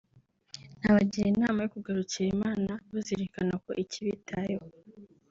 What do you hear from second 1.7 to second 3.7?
kugarukira Imana bazirikana